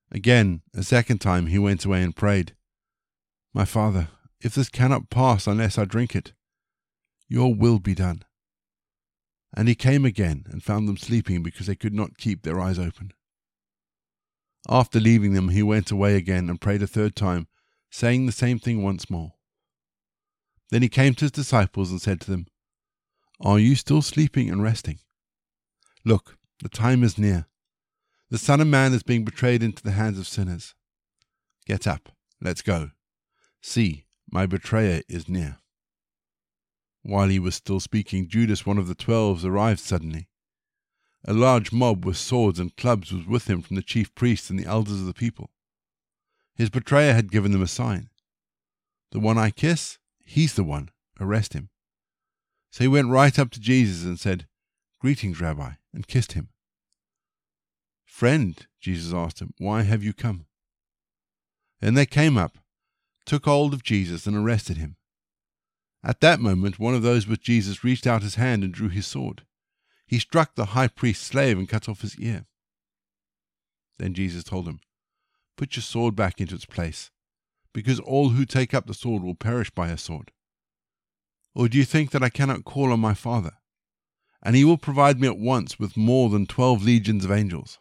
Again, 0.09 0.61
a 0.73 0.83
second 0.83 1.17
time, 1.17 1.47
he 1.47 1.59
went 1.59 1.83
away 1.83 2.01
and 2.01 2.15
prayed, 2.15 2.55
My 3.53 3.65
father, 3.65 4.07
if 4.39 4.55
this 4.55 4.69
cannot 4.69 5.09
pass 5.09 5.47
unless 5.47 5.77
I 5.77 5.83
drink 5.83 6.15
it, 6.15 6.31
your 7.27 7.53
will 7.53 7.77
be 7.77 7.93
done. 7.93 8.23
And 9.53 9.67
he 9.67 9.75
came 9.75 10.05
again 10.05 10.45
and 10.49 10.63
found 10.63 10.87
them 10.87 10.95
sleeping 10.95 11.43
because 11.43 11.67
they 11.67 11.75
could 11.75 11.93
not 11.93 12.17
keep 12.17 12.43
their 12.43 12.61
eyes 12.61 12.79
open. 12.79 13.11
After 14.69 15.01
leaving 15.01 15.33
them, 15.33 15.49
he 15.49 15.61
went 15.61 15.91
away 15.91 16.15
again 16.15 16.49
and 16.49 16.61
prayed 16.61 16.81
a 16.81 16.87
third 16.87 17.17
time, 17.17 17.49
saying 17.89 18.27
the 18.27 18.31
same 18.31 18.59
thing 18.59 18.81
once 18.81 19.09
more. 19.09 19.33
Then 20.69 20.83
he 20.83 20.87
came 20.87 21.15
to 21.15 21.25
his 21.25 21.33
disciples 21.33 21.91
and 21.91 22.01
said 22.01 22.21
to 22.21 22.31
them, 22.31 22.47
Are 23.41 23.59
you 23.59 23.75
still 23.75 24.01
sleeping 24.01 24.49
and 24.49 24.63
resting? 24.63 24.99
Look, 26.05 26.37
the 26.61 26.69
time 26.69 27.03
is 27.03 27.17
near. 27.17 27.47
The 28.29 28.37
Son 28.37 28.61
of 28.61 28.67
Man 28.67 28.93
is 28.93 29.03
being 29.03 29.25
betrayed 29.25 29.63
into 29.63 29.83
the 29.83 29.91
hands 29.91 30.19
of 30.19 30.27
sinners. 30.27 30.75
Get 31.65 31.87
up, 31.87 32.09
let's 32.41 32.61
go. 32.61 32.91
See, 33.61 34.05
my 34.31 34.45
betrayer 34.45 35.01
is 35.09 35.27
near. 35.27 35.57
While 37.01 37.29
he 37.29 37.39
was 37.39 37.55
still 37.55 37.79
speaking, 37.79 38.27
Judas, 38.27 38.65
one 38.65 38.77
of 38.77 38.87
the 38.87 38.95
twelve, 38.95 39.43
arrived 39.43 39.79
suddenly. 39.79 40.27
A 41.25 41.33
large 41.33 41.71
mob 41.71 42.05
with 42.05 42.17
swords 42.17 42.59
and 42.59 42.75
clubs 42.75 43.11
was 43.11 43.25
with 43.25 43.49
him 43.49 43.61
from 43.61 43.75
the 43.75 43.81
chief 43.81 44.13
priests 44.15 44.49
and 44.49 44.59
the 44.59 44.65
elders 44.65 44.99
of 45.01 45.05
the 45.05 45.13
people. 45.13 45.51
His 46.55 46.69
betrayer 46.69 47.13
had 47.13 47.31
given 47.31 47.51
them 47.51 47.61
a 47.61 47.67
sign. 47.67 48.09
The 49.11 49.19
one 49.19 49.37
I 49.37 49.49
kiss, 49.49 49.97
he's 50.23 50.53
the 50.53 50.63
one. 50.63 50.89
Arrest 51.19 51.53
him. 51.53 51.69
So 52.71 52.83
he 52.83 52.87
went 52.87 53.09
right 53.09 53.37
up 53.37 53.49
to 53.51 53.59
Jesus 53.59 54.05
and 54.05 54.19
said, 54.19 54.47
Greetings, 54.99 55.39
Rabbi, 55.39 55.71
and 55.93 56.07
kissed 56.07 56.33
him. 56.33 56.49
Friend, 58.05 58.67
Jesus 58.81 59.13
asked 59.13 59.39
him, 59.39 59.53
why 59.57 59.83
have 59.83 60.03
you 60.03 60.13
come? 60.13 60.45
Then 61.79 61.93
they 61.93 62.05
came 62.05 62.37
up, 62.37 62.57
took 63.25 63.45
hold 63.45 63.73
of 63.73 63.83
Jesus, 63.83 64.27
and 64.27 64.35
arrested 64.35 64.75
him. 64.75 64.97
At 66.03 66.19
that 66.19 66.41
moment, 66.41 66.79
one 66.79 66.95
of 66.95 67.01
those 67.01 67.27
with 67.27 67.41
Jesus 67.41 67.83
reached 67.83 68.05
out 68.05 68.23
his 68.23 68.35
hand 68.35 68.63
and 68.63 68.73
drew 68.73 68.89
his 68.89 69.07
sword. 69.07 69.43
He 70.05 70.19
struck 70.19 70.55
the 70.55 70.65
high 70.65 70.87
priest's 70.89 71.25
slave 71.25 71.57
and 71.57 71.69
cut 71.69 71.87
off 71.87 72.01
his 72.01 72.17
ear. 72.17 72.45
Then 73.99 74.13
Jesus 74.13 74.43
told 74.43 74.67
him, 74.67 74.81
Put 75.55 75.75
your 75.75 75.83
sword 75.83 76.15
back 76.15 76.41
into 76.41 76.55
its 76.55 76.65
place, 76.65 77.11
because 77.73 77.99
all 77.99 78.29
who 78.29 78.45
take 78.45 78.73
up 78.73 78.87
the 78.87 78.93
sword 78.93 79.23
will 79.23 79.35
perish 79.35 79.69
by 79.69 79.89
a 79.89 79.97
sword. 79.97 80.31
Or 81.53 81.69
do 81.69 81.77
you 81.77 81.85
think 81.85 82.11
that 82.11 82.23
I 82.23 82.29
cannot 82.29 82.65
call 82.65 82.91
on 82.91 82.99
my 82.99 83.13
Father, 83.13 83.58
and 84.41 84.55
he 84.55 84.63
will 84.63 84.77
provide 84.77 85.19
me 85.19 85.27
at 85.27 85.37
once 85.37 85.79
with 85.79 85.97
more 85.97 86.29
than 86.29 86.45
twelve 86.45 86.83
legions 86.83 87.25
of 87.25 87.31
angels? 87.31 87.79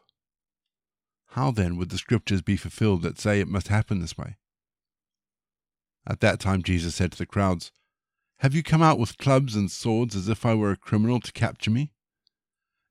How 1.33 1.51
then 1.51 1.77
would 1.77 1.91
the 1.91 1.99
scriptures 1.99 2.43
be 2.43 2.57
fulfilled 2.57 3.03
that 3.03 3.19
say 3.19 3.41
it 3.41 3.49
must 3.49 3.69
happen 3.69 4.01
this 4.01 4.17
way? 4.17 4.37
At 6.07 6.21
that 6.21 6.41
time 6.41 6.63
Jesus 6.63 6.95
said 6.95 7.13
to 7.13 7.19
the 7.19 7.27
crowds, 7.27 7.71
have 8.43 8.55
you 8.55 8.63
come 8.63 8.83
out 8.83 9.01
with 9.01 9.19
clubs 9.19 9.57
and 9.57 9.69
swords 9.69 10.15
as 10.15 10.29
if 10.29 10.47
I 10.47 10.55
were 10.55 10.71
a 10.71 10.77
criminal 10.77 11.19
to 11.21 11.33
capture 11.33 11.73
me? 11.73 11.91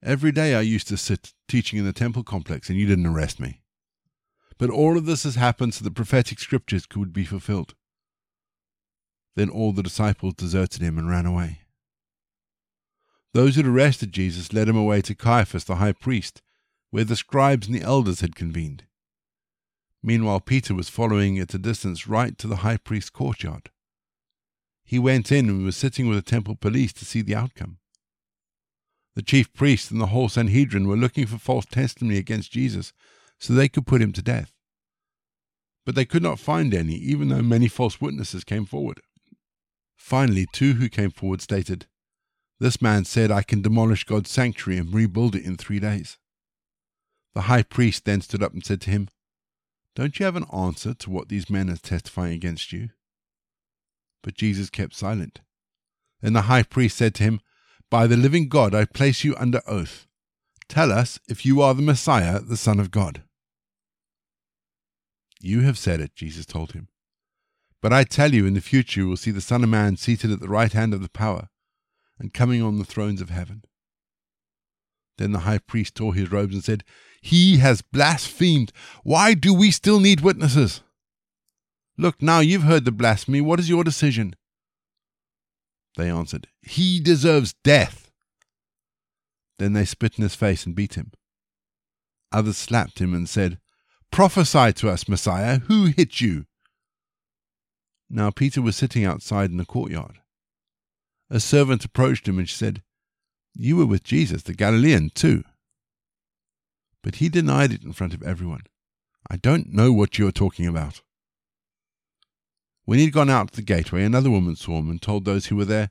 Every 0.03 0.33
day 0.33 0.53
I 0.53 0.61
used 0.61 0.89
to 0.89 0.97
sit 0.97 1.33
teaching 1.47 1.79
in 1.79 1.85
the 1.85 1.93
temple 1.93 2.23
complex, 2.23 2.69
and 2.69 2.77
you 2.77 2.85
didn't 2.85 3.05
arrest 3.05 3.39
me. 3.39 3.61
But 4.57 4.69
all 4.69 4.97
of 4.97 5.05
this 5.05 5.23
has 5.23 5.35
happened 5.35 5.73
so 5.73 5.85
the 5.85 5.91
prophetic 5.91 6.39
scriptures 6.39 6.85
could 6.85 7.13
be 7.13 7.23
fulfilled. 7.23 7.75
Then 9.35 9.49
all 9.49 9.71
the 9.71 9.83
disciples 9.83 10.33
deserted 10.33 10.81
him 10.81 10.97
and 10.97 11.09
ran 11.09 11.25
away. 11.25 11.61
Those 13.37 13.53
who 13.53 13.61
had 13.61 13.67
arrested 13.67 14.13
Jesus 14.13 14.51
led 14.51 14.67
him 14.67 14.75
away 14.75 14.99
to 15.03 15.13
Caiaphas 15.13 15.65
the 15.65 15.75
high 15.75 15.91
priest, 15.91 16.41
where 16.89 17.03
the 17.03 17.15
scribes 17.15 17.67
and 17.67 17.75
the 17.75 17.83
elders 17.83 18.21
had 18.21 18.35
convened. 18.35 18.85
Meanwhile, 20.01 20.39
Peter 20.39 20.73
was 20.73 20.89
following 20.89 21.37
at 21.37 21.53
a 21.53 21.59
distance 21.59 22.07
right 22.07 22.35
to 22.39 22.47
the 22.47 22.63
high 22.65 22.77
priest's 22.77 23.11
courtyard. 23.11 23.69
He 24.83 24.97
went 24.97 25.31
in 25.31 25.49
and 25.49 25.63
was 25.63 25.77
sitting 25.77 26.07
with 26.07 26.17
the 26.17 26.27
temple 26.27 26.55
police 26.55 26.91
to 26.93 27.05
see 27.05 27.21
the 27.21 27.35
outcome. 27.35 27.77
The 29.13 29.21
chief 29.21 29.53
priests 29.53 29.91
and 29.91 30.01
the 30.01 30.07
whole 30.07 30.29
Sanhedrin 30.29 30.87
were 30.87 30.97
looking 30.97 31.27
for 31.27 31.37
false 31.37 31.67
testimony 31.67 32.17
against 32.17 32.51
Jesus 32.51 32.91
so 33.37 33.53
they 33.53 33.69
could 33.69 33.85
put 33.85 34.01
him 34.01 34.13
to 34.13 34.23
death. 34.23 34.51
But 35.85 35.93
they 35.93 36.05
could 36.05 36.23
not 36.23 36.39
find 36.39 36.73
any, 36.73 36.95
even 36.95 37.29
though 37.29 37.43
many 37.43 37.67
false 37.67 38.01
witnesses 38.01 38.43
came 38.43 38.65
forward. 38.65 38.99
Finally, 39.95 40.47
two 40.51 40.73
who 40.73 40.89
came 40.89 41.11
forward 41.11 41.43
stated, 41.43 41.85
This 42.59 42.81
man 42.81 43.05
said, 43.05 43.31
I 43.31 43.43
can 43.43 43.61
demolish 43.61 44.03
God's 44.03 44.31
sanctuary 44.31 44.79
and 44.79 44.93
rebuild 44.93 45.35
it 45.35 45.45
in 45.45 45.57
three 45.57 45.79
days. 45.79 46.17
The 47.35 47.41
high 47.41 47.63
priest 47.63 48.05
then 48.05 48.21
stood 48.21 48.41
up 48.41 48.53
and 48.53 48.65
said 48.65 48.81
to 48.81 48.89
him, 48.89 49.09
Don't 49.95 50.19
you 50.19 50.25
have 50.25 50.35
an 50.35 50.47
answer 50.51 50.95
to 50.95 51.09
what 51.11 51.29
these 51.29 51.51
men 51.51 51.69
are 51.69 51.77
testifying 51.77 52.33
against 52.33 52.73
you? 52.73 52.89
But 54.23 54.33
Jesus 54.33 54.71
kept 54.71 54.95
silent. 54.95 55.41
Then 56.21 56.33
the 56.33 56.43
high 56.43 56.63
priest 56.63 56.97
said 56.97 57.13
to 57.15 57.23
him, 57.23 57.41
By 57.91 58.07
the 58.07 58.17
living 58.17 58.49
God, 58.49 58.73
I 58.73 58.85
place 58.85 59.23
you 59.23 59.35
under 59.35 59.61
oath. 59.67 60.07
Tell 60.67 60.91
us 60.91 61.19
if 61.29 61.45
you 61.45 61.61
are 61.61 61.75
the 61.75 61.83
Messiah, 61.83 62.39
the 62.39 62.57
Son 62.57 62.79
of 62.79 62.89
God. 62.89 63.21
You 65.39 65.61
have 65.61 65.77
said 65.77 66.01
it, 66.01 66.15
Jesus 66.15 66.47
told 66.47 66.71
him. 66.71 66.87
But 67.83 67.93
I 67.93 68.03
tell 68.03 68.33
you, 68.33 68.47
in 68.47 68.55
the 68.55 68.61
future 68.61 69.01
you 69.01 69.07
will 69.07 69.17
see 69.17 69.29
the 69.29 69.41
Son 69.41 69.63
of 69.63 69.69
Man 69.69 69.95
seated 69.95 70.31
at 70.31 70.39
the 70.39 70.49
right 70.49 70.73
hand 70.73 70.95
of 70.95 71.03
the 71.03 71.09
power 71.09 71.49
and 72.19 72.33
coming 72.33 72.61
on 72.61 72.77
the 72.77 72.85
thrones 72.85 73.21
of 73.21 73.29
heaven. 73.29 73.63
Then 75.17 75.31
the 75.31 75.39
high 75.39 75.59
priest 75.59 75.95
tore 75.95 76.13
his 76.13 76.31
robes 76.31 76.53
and 76.53 76.63
said, 76.63 76.83
He 77.21 77.57
has 77.57 77.81
blasphemed. 77.81 78.71
Why 79.03 79.33
do 79.33 79.53
we 79.53 79.71
still 79.71 79.99
need 79.99 80.21
witnesses? 80.21 80.81
Look, 81.97 82.21
now 82.21 82.39
you've 82.39 82.63
heard 82.63 82.85
the 82.85 82.91
blasphemy. 82.91 83.41
What 83.41 83.59
is 83.59 83.69
your 83.69 83.83
decision? 83.83 84.35
They 85.97 86.11
answered, 86.11 86.47
He 86.61 86.99
deserves 86.99 87.55
death. 87.63 88.11
Then 89.57 89.73
they 89.73 89.85
spit 89.85 90.19
in 90.19 90.23
his 90.23 90.35
face 90.35 90.65
and 90.65 90.75
beat 90.75 90.93
him. 90.93 91.11
Others 92.31 92.57
slapped 92.57 92.99
him 92.99 93.15
and 93.15 93.27
said, 93.27 93.57
Prophesy 94.11 94.73
to 94.73 94.89
us, 94.89 95.09
Messiah, 95.09 95.59
who 95.59 95.85
hit 95.85 96.21
you? 96.21 96.45
Now 98.09 98.29
Peter 98.29 98.61
was 98.61 98.75
sitting 98.75 99.03
outside 99.03 99.49
in 99.49 99.57
the 99.57 99.65
courtyard. 99.65 100.19
A 101.29 101.39
servant 101.39 101.83
approached 101.83 102.27
him 102.27 102.39
and 102.39 102.49
said, 102.49 102.83
You 103.53 103.75
were 103.75 103.85
with 103.85 104.03
Jesus, 104.03 104.43
the 104.43 104.53
Galilean, 104.53 105.09
too. 105.13 105.43
But 107.03 107.15
he 107.15 107.29
denied 107.29 107.73
it 107.73 107.83
in 107.83 107.93
front 107.93 108.13
of 108.13 108.23
everyone. 108.23 108.63
I 109.29 109.37
don't 109.37 109.73
know 109.73 109.91
what 109.91 110.17
you 110.17 110.27
are 110.27 110.31
talking 110.31 110.67
about. 110.67 111.01
When 112.85 112.99
he 112.99 113.05
had 113.05 113.13
gone 113.13 113.29
out 113.29 113.51
to 113.51 113.57
the 113.57 113.61
gateway, 113.61 114.03
another 114.03 114.29
woman 114.29 114.55
saw 114.55 114.79
him 114.79 114.89
and 114.89 115.01
told 115.01 115.25
those 115.25 115.47
who 115.47 115.57
were 115.57 115.65
there, 115.65 115.89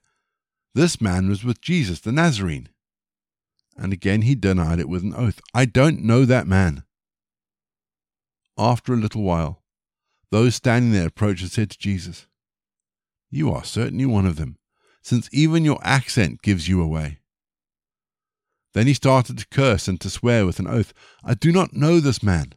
This 0.74 1.00
man 1.00 1.28
was 1.28 1.44
with 1.44 1.60
Jesus 1.60 2.00
the 2.00 2.12
Nazarene. 2.12 2.70
And 3.76 3.92
again 3.92 4.22
he 4.22 4.34
denied 4.34 4.80
it 4.80 4.88
with 4.88 5.02
an 5.02 5.14
oath, 5.14 5.40
I 5.52 5.66
don't 5.66 6.02
know 6.02 6.24
that 6.24 6.46
man. 6.46 6.84
After 8.56 8.94
a 8.94 8.96
little 8.96 9.22
while, 9.22 9.62
those 10.30 10.54
standing 10.54 10.92
there 10.92 11.08
approached 11.08 11.42
and 11.42 11.50
said 11.50 11.70
to 11.70 11.78
Jesus, 11.78 12.26
You 13.30 13.52
are 13.52 13.64
certainly 13.64 14.06
one 14.06 14.24
of 14.24 14.36
them, 14.36 14.56
since 15.06 15.28
even 15.30 15.64
your 15.64 15.78
accent 15.84 16.42
gives 16.42 16.66
you 16.66 16.82
away. 16.82 17.20
Then 18.74 18.88
he 18.88 18.92
started 18.92 19.38
to 19.38 19.46
curse 19.46 19.86
and 19.86 20.00
to 20.00 20.10
swear 20.10 20.44
with 20.44 20.58
an 20.58 20.66
oath, 20.66 20.92
I 21.22 21.34
do 21.34 21.52
not 21.52 21.74
know 21.74 22.00
this 22.00 22.24
man. 22.24 22.54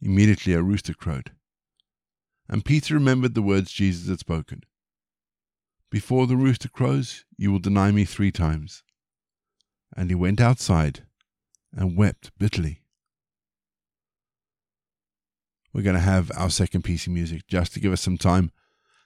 Immediately 0.00 0.54
a 0.54 0.62
rooster 0.62 0.94
crowed. 0.94 1.32
And 2.48 2.64
Peter 2.64 2.94
remembered 2.94 3.34
the 3.34 3.42
words 3.42 3.72
Jesus 3.72 4.08
had 4.08 4.20
spoken 4.20 4.62
Before 5.90 6.26
the 6.26 6.38
rooster 6.38 6.70
crows, 6.70 7.26
you 7.36 7.52
will 7.52 7.58
deny 7.58 7.90
me 7.90 8.06
three 8.06 8.32
times. 8.32 8.82
And 9.94 10.08
he 10.08 10.14
went 10.14 10.40
outside 10.40 11.04
and 11.76 11.94
wept 11.94 12.30
bitterly. 12.38 12.80
We're 15.74 15.82
going 15.82 15.96
to 15.96 16.00
have 16.00 16.32
our 16.38 16.48
second 16.48 16.84
piece 16.84 17.06
of 17.06 17.12
music 17.12 17.46
just 17.46 17.74
to 17.74 17.80
give 17.80 17.92
us 17.92 18.00
some 18.00 18.16
time 18.16 18.50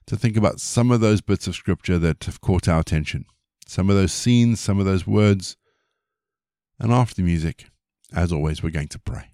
to 0.08 0.16
think 0.16 0.38
about 0.38 0.58
some 0.58 0.90
of 0.90 1.00
those 1.00 1.20
bits 1.20 1.46
of 1.46 1.54
scripture 1.54 1.98
that 1.98 2.24
have 2.24 2.40
caught 2.40 2.66
our 2.66 2.80
attention, 2.80 3.26
some 3.66 3.90
of 3.90 3.96
those 3.96 4.12
scenes, 4.12 4.58
some 4.58 4.80
of 4.80 4.86
those 4.86 5.06
words. 5.06 5.56
And 6.80 6.90
after 6.90 7.16
the 7.16 7.22
music, 7.22 7.66
as 8.14 8.32
always, 8.32 8.62
we're 8.62 8.70
going 8.70 8.88
to 8.88 8.98
pray. 8.98 9.32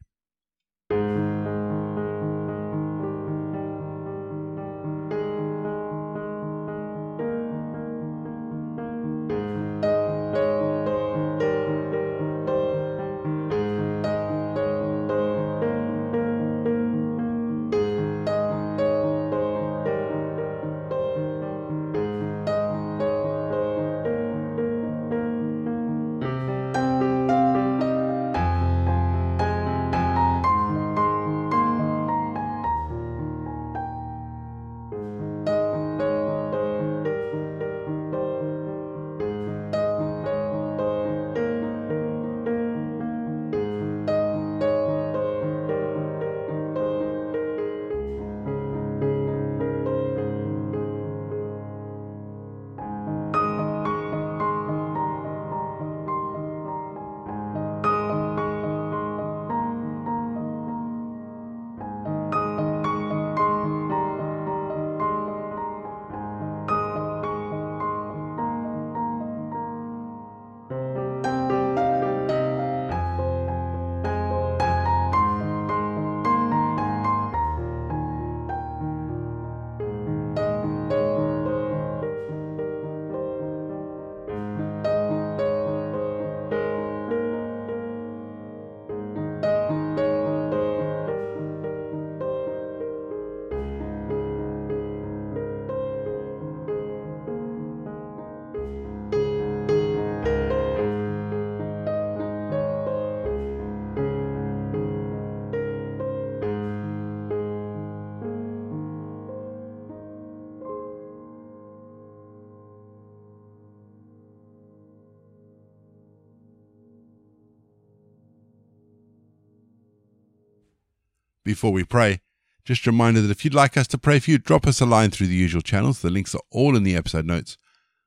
Before 121.44 121.72
we 121.72 121.84
pray, 121.84 122.20
just 122.64 122.86
a 122.86 122.90
reminder 122.90 123.20
that 123.20 123.30
if 123.30 123.44
you'd 123.44 123.52
like 123.52 123.76
us 123.76 123.86
to 123.88 123.98
pray 123.98 124.18
for 124.18 124.30
you, 124.30 124.38
drop 124.38 124.66
us 124.66 124.80
a 124.80 124.86
line 124.86 125.10
through 125.10 125.26
the 125.26 125.34
usual 125.34 125.60
channels. 125.60 126.00
The 126.00 126.08
links 126.08 126.34
are 126.34 126.40
all 126.50 126.74
in 126.74 126.82
the 126.82 126.96
episode 126.96 127.26
notes. 127.26 127.58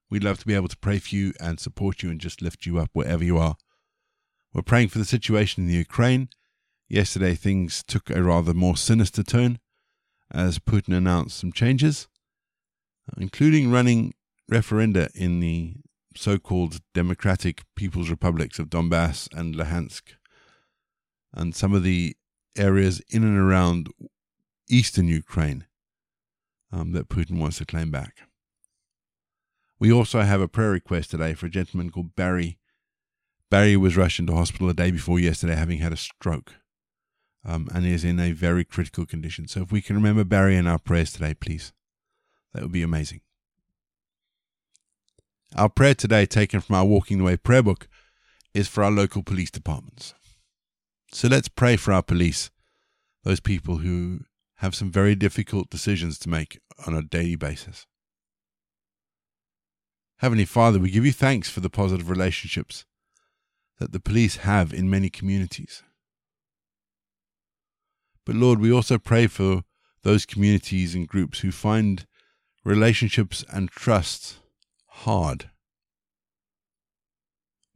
We'd 0.10 0.24
love 0.24 0.40
to 0.40 0.48
be 0.48 0.56
able 0.56 0.70
to 0.70 0.78
pray 0.78 0.98
for 0.98 1.14
you 1.14 1.34
and 1.40 1.60
support 1.60 2.02
you 2.02 2.10
and 2.10 2.20
just 2.20 2.42
lift 2.42 2.66
you 2.66 2.80
up 2.80 2.90
wherever 2.94 3.24
you 3.24 3.38
are. 3.38 3.58
We're 4.54 4.64
praying 4.64 4.88
for 4.88 4.98
the 4.98 5.06
situation 5.06 5.64
in 5.64 5.68
the 5.68 5.76
Ukraine. 5.76 6.30
Yesterday, 6.90 7.36
things 7.36 7.84
took 7.84 8.10
a 8.10 8.24
rather 8.24 8.54
more 8.54 8.78
sinister 8.78 9.22
turn 9.22 9.60
as 10.32 10.58
Putin 10.58 10.96
announced 10.96 11.38
some 11.38 11.52
changes, 11.52 12.08
including 13.18 13.70
running 13.70 14.14
referenda 14.52 15.10
in 15.14 15.42
the 15.42 15.76
so 16.16 16.40
called 16.40 16.80
Democratic 16.96 17.64
People's 17.76 18.10
Republics 18.10 18.58
of 18.58 18.70
Donbass 18.70 19.28
and 19.38 19.54
Luhansk, 19.54 20.16
and 21.34 21.54
some 21.54 21.76
of 21.76 21.84
the 21.84 22.16
areas 22.58 23.02
in 23.10 23.24
and 23.24 23.38
around 23.38 23.90
eastern 24.70 25.08
Ukraine 25.08 25.66
um, 26.72 26.92
that 26.92 27.10
Putin 27.10 27.40
wants 27.40 27.58
to 27.58 27.66
claim 27.66 27.92
back. 27.92 28.18
We 29.80 29.92
also 29.92 30.22
have 30.22 30.42
a 30.42 30.48
prayer 30.48 30.72
request 30.72 31.12
today 31.12 31.34
for 31.34 31.46
a 31.46 31.52
gentleman 31.52 31.92
called 31.92 32.16
Barry. 32.16 32.58
Barry 33.50 33.78
was 33.78 33.96
rushed 33.96 34.20
into 34.20 34.34
hospital 34.34 34.68
the 34.68 34.74
day 34.74 34.92
before 34.92 35.20
yesterday, 35.20 35.56
having 35.56 35.80
had 35.80 35.94
a 35.94 35.98
stroke, 35.98 36.56
um, 37.46 37.70
and 37.74 37.86
is 37.86 38.04
in 38.04 38.20
a 38.20 38.32
very 38.32 38.66
critical 38.66 39.06
condition. 39.06 39.48
So, 39.48 39.62
if 39.62 39.72
we 39.72 39.82
can 39.82 39.96
remember 39.96 40.24
Barry 40.24 40.58
in 40.58 40.68
our 40.68 40.80
prayers 40.80 41.14
today, 41.14 41.34
please, 41.34 41.72
that 42.54 42.64
would 42.64 42.72
be 42.72 42.82
amazing. 42.82 43.22
Our 45.56 45.70
prayer 45.70 45.96
today, 45.96 46.26
taken 46.26 46.60
from 46.60 46.76
our 46.76 46.86
Walking 46.86 47.20
the 47.20 47.24
Way 47.24 47.38
prayer 47.38 47.64
book, 47.64 47.88
is 48.54 48.68
for 48.68 48.84
our 48.84 48.92
local 48.92 49.24
police 49.24 49.52
departments. 49.52 50.14
So 51.12 51.28
let's 51.28 51.48
pray 51.48 51.78
for 51.78 51.94
our 51.94 52.04
police, 52.04 52.52
those 53.24 53.40
people 53.40 53.78
who 53.78 54.22
have 54.56 54.76
some 54.76 54.92
very 54.92 55.16
difficult 55.16 55.70
decisions 55.70 56.20
to 56.20 56.30
make 56.30 56.60
on 56.86 56.94
a 56.94 57.02
daily 57.02 57.36
basis. 57.36 57.86
Heavenly 60.18 60.46
Father, 60.46 60.80
we 60.80 60.90
give 60.90 61.06
you 61.06 61.12
thanks 61.12 61.50
for 61.50 61.60
the 61.60 61.70
positive 61.70 62.10
relationships 62.10 62.86
that 63.80 63.92
the 63.92 64.00
police 64.00 64.38
have 64.38 64.74
in 64.74 64.90
many 64.90 65.10
communities. 65.10 65.84
But 68.26 68.36
Lord, 68.36 68.60
we 68.60 68.72
also 68.72 68.98
pray 68.98 69.28
for 69.28 69.64
those 70.04 70.26
communities 70.26 70.96
and 70.96 71.08
groups 71.08 71.40
who 71.40 71.52
find 71.52 72.06
relationships 72.66 73.46
and 73.54 73.70
trust 73.70 74.40
hard. 74.88 75.52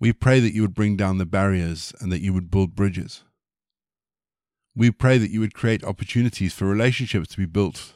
We 0.02 0.14
pray 0.14 0.40
that 0.40 0.56
you 0.56 0.64
would 0.64 0.74
bring 0.74 0.98
down 0.98 1.20
the 1.20 1.28
barriers 1.28 1.94
and 2.00 2.12
that 2.12 2.22
you 2.22 2.34
would 2.34 2.50
build 2.50 2.76
bridges. 2.76 3.24
We 4.76 4.90
pray 4.90 5.20
that 5.20 5.30
you 5.30 5.40
would 5.42 5.54
create 5.54 5.84
opportunities 5.84 6.56
for 6.56 6.66
relationships 6.66 7.28
to 7.30 7.38
be 7.38 7.46
built 7.46 7.94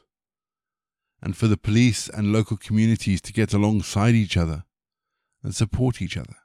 and 1.20 1.36
for 1.36 1.48
the 1.48 1.58
police 1.58 2.08
and 2.08 2.32
local 2.32 2.58
communities 2.58 3.22
to 3.22 3.34
get 3.34 3.56
alongside 3.56 4.14
each 4.14 4.38
other 4.38 4.66
and 5.42 5.56
support 5.56 6.00
each 6.00 6.16
other. 6.16 6.36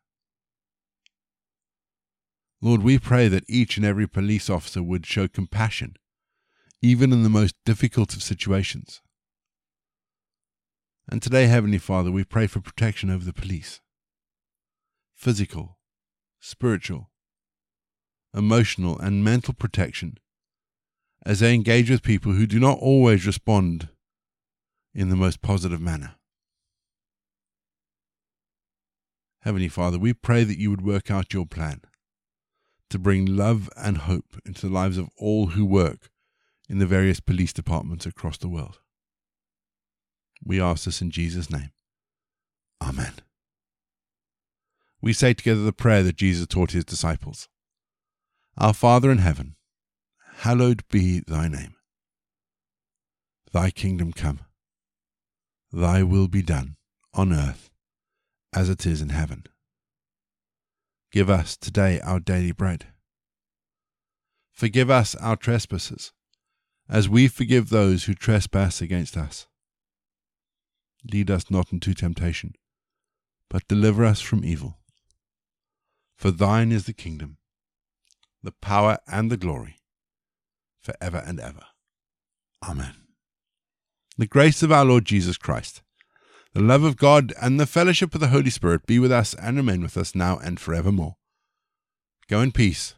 Lord, 2.62 2.82
we 2.82 2.98
pray 2.98 3.28
that 3.28 3.44
each 3.46 3.76
and 3.76 3.84
every 3.84 4.08
police 4.08 4.48
officer 4.48 4.82
would 4.82 5.04
show 5.04 5.28
compassion, 5.28 5.96
even 6.80 7.12
in 7.12 7.22
the 7.22 7.28
most 7.28 7.54
difficult 7.66 8.14
of 8.14 8.22
situations. 8.22 9.02
And 11.06 11.20
today, 11.20 11.48
Heavenly 11.48 11.76
Father, 11.76 12.10
we 12.10 12.24
pray 12.24 12.46
for 12.46 12.60
protection 12.60 13.10
over 13.10 13.26
the 13.26 13.34
police 13.34 13.82
physical, 15.20 15.76
spiritual, 16.40 17.10
emotional, 18.34 18.98
and 18.98 19.22
mental 19.22 19.52
protection 19.52 20.16
as 21.26 21.40
they 21.40 21.54
engage 21.54 21.90
with 21.90 22.02
people 22.02 22.32
who 22.32 22.46
do 22.46 22.58
not 22.58 22.78
always 22.78 23.26
respond 23.26 23.90
in 24.94 25.10
the 25.10 25.16
most 25.16 25.42
positive 25.42 25.80
manner. 25.80 26.14
Heavenly 29.42 29.68
Father, 29.68 29.98
we 29.98 30.14
pray 30.14 30.42
that 30.42 30.58
you 30.58 30.70
would 30.70 30.84
work 30.84 31.10
out 31.10 31.34
your 31.34 31.44
plan 31.44 31.82
to 32.88 32.98
bring 32.98 33.26
love 33.26 33.68
and 33.76 33.98
hope 33.98 34.40
into 34.46 34.66
the 34.66 34.72
lives 34.72 34.96
of 34.96 35.10
all 35.18 35.48
who 35.48 35.66
work 35.66 36.08
in 36.66 36.78
the 36.78 36.86
various 36.86 37.20
police 37.20 37.52
departments 37.52 38.06
across 38.06 38.38
the 38.38 38.48
world. 38.48 38.78
We 40.42 40.58
ask 40.58 40.84
this 40.84 41.02
in 41.02 41.10
Jesus' 41.10 41.50
name. 41.50 41.72
Amen. 42.82 43.12
We 45.02 45.12
say 45.12 45.34
together 45.34 45.62
the 45.62 45.72
prayer 45.72 46.02
that 46.02 46.16
Jesus 46.16 46.46
taught 46.46 46.72
his 46.72 46.84
disciples 46.84 47.48
Our 48.56 48.74
Father 48.74 49.10
in 49.10 49.18
heaven, 49.18 49.56
hallowed 50.38 50.82
be 50.90 51.20
thy 51.20 51.48
name. 51.48 51.74
Thy 53.52 53.70
kingdom 53.70 54.12
come, 54.12 54.40
thy 55.72 56.02
will 56.02 56.28
be 56.28 56.42
done 56.42 56.76
on 57.14 57.32
earth 57.32 57.70
as 58.52 58.68
it 58.68 58.86
is 58.86 59.00
in 59.00 59.08
heaven. 59.10 59.44
Give 61.12 61.28
us 61.28 61.56
today 61.56 62.00
our 62.00 62.20
daily 62.20 62.52
bread. 62.52 62.86
Forgive 64.52 64.90
us 64.90 65.14
our 65.16 65.36
trespasses, 65.36 66.12
as 66.88 67.08
we 67.08 67.26
forgive 67.26 67.70
those 67.70 68.04
who 68.04 68.14
trespass 68.14 68.80
against 68.80 69.16
us 69.16 69.46
Lead 71.04 71.30
us 71.30 71.50
not 71.50 71.72
into 71.72 71.94
temptation, 71.94 72.54
but 73.48 73.66
deliver 73.68 74.04
us 74.04 74.20
from 74.20 74.44
evil. 74.44 74.79
For 76.20 76.30
thine 76.30 76.70
is 76.70 76.84
the 76.84 76.92
kingdom, 76.92 77.38
the 78.42 78.52
power, 78.52 78.98
and 79.10 79.30
the 79.30 79.38
glory, 79.38 79.76
for 80.78 80.92
ever 81.00 81.16
and 81.16 81.40
ever. 81.40 81.62
Amen. 82.62 82.92
The 84.18 84.26
grace 84.26 84.62
of 84.62 84.70
our 84.70 84.84
Lord 84.84 85.06
Jesus 85.06 85.38
Christ, 85.38 85.80
the 86.52 86.60
love 86.60 86.84
of 86.84 86.98
God, 86.98 87.32
and 87.40 87.58
the 87.58 87.64
fellowship 87.64 88.14
of 88.14 88.20
the 88.20 88.28
Holy 88.28 88.50
Spirit 88.50 88.84
be 88.84 88.98
with 88.98 89.10
us 89.10 89.32
and 89.32 89.56
remain 89.56 89.80
with 89.80 89.96
us 89.96 90.14
now 90.14 90.36
and 90.36 90.60
forevermore. 90.60 91.16
Go 92.28 92.42
in 92.42 92.52
peace 92.52 92.96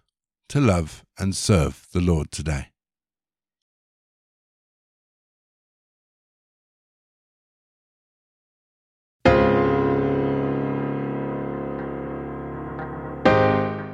to 0.49 0.61
love 0.61 1.05
and 1.17 1.37
serve 1.37 1.87
the 1.93 2.01
Lord 2.01 2.33
today. 2.33 2.72